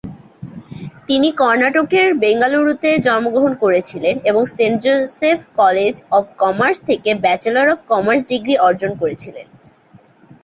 তিনি 1.07 1.29
কর্ণাটকের 1.33 2.07
বেঙ্গালুরুতে 2.21 2.89
জন্মগ্রহণ 3.05 3.53
করেছিলেন 3.63 4.15
এবং 4.29 4.43
Saint 4.55 4.77
Joseph 4.83 5.39
college 5.59 5.95
of 6.11 6.25
commerce 6.41 6.77
থেকে 6.89 7.09
ব্যাচেলর 7.23 7.67
অব 7.69 7.79
কমার্স 7.91 8.21
ডিগ্রি 8.31 8.55
অর্জন 8.67 8.91
করেছিলেন। 9.01 9.47